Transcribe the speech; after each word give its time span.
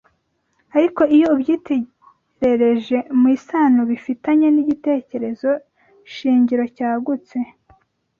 Ariko 0.77 1.01
iyo 1.15 1.27
ubyiterereje 1.35 2.97
mu 3.19 3.25
isano 3.37 3.81
bifitanye 3.91 4.47
n’igitekerezo 4.51 5.49
shingiro 6.13 6.63
cyagutse 6.75 7.37